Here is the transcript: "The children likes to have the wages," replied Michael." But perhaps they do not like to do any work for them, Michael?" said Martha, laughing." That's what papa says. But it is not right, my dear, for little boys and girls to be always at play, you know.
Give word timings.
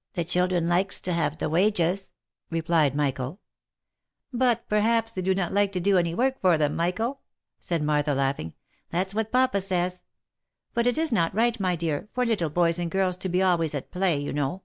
"The 0.12 0.24
children 0.26 0.68
likes 0.68 1.00
to 1.00 1.14
have 1.14 1.38
the 1.38 1.48
wages," 1.48 2.12
replied 2.50 2.94
Michael." 2.94 3.40
But 4.46 4.68
perhaps 4.68 5.12
they 5.12 5.22
do 5.22 5.34
not 5.34 5.54
like 5.54 5.72
to 5.72 5.80
do 5.80 5.96
any 5.96 6.14
work 6.14 6.38
for 6.38 6.58
them, 6.58 6.76
Michael?" 6.76 7.22
said 7.60 7.82
Martha, 7.82 8.12
laughing." 8.12 8.52
That's 8.90 9.14
what 9.14 9.32
papa 9.32 9.62
says. 9.62 10.02
But 10.74 10.86
it 10.86 10.98
is 10.98 11.10
not 11.12 11.34
right, 11.34 11.58
my 11.58 11.76
dear, 11.76 12.10
for 12.12 12.26
little 12.26 12.50
boys 12.50 12.78
and 12.78 12.90
girls 12.90 13.16
to 13.16 13.30
be 13.30 13.40
always 13.42 13.74
at 13.74 13.90
play, 13.90 14.20
you 14.20 14.34
know. 14.34 14.64